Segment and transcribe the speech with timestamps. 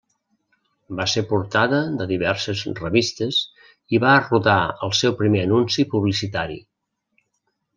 [0.99, 3.43] Va ser portada de diverses revistes
[3.97, 4.57] i va rodar
[4.89, 6.59] el seu primer anunci publicitari.